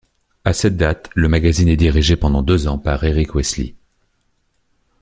[0.45, 3.75] À cette date, le magazine est dirigé pendant deux ans par Eric Hoesli.